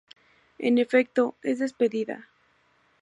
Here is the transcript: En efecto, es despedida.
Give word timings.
En 0.57 0.79
efecto, 0.79 1.37
es 1.43 1.59
despedida. 1.59 2.27